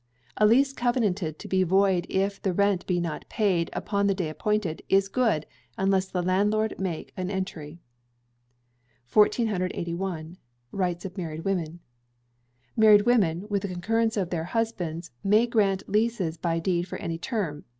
[0.37, 4.29] A lease covenanted to be void if the rent be not paid upon the day
[4.29, 5.45] appointed, is good,
[5.77, 7.77] unless the landlord make an entry.
[9.13, 10.37] 1481.
[10.71, 11.81] Rights of Married Women.
[12.75, 17.19] Married Women, with the concurrence of their husbands, may grant leases by deed for any
[17.19, 17.65] term.